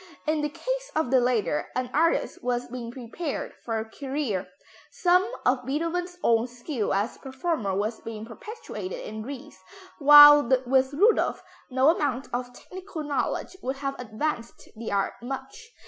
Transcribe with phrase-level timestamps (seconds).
[0.25, 4.47] In the case of the latter an artist was being prepared for a career;
[4.89, 9.59] some of Beethoven's own skill as performer was being perpetuated in Ries,
[9.99, 15.69] while with Rudolph no amount of technical knowledge would have advanced the art much.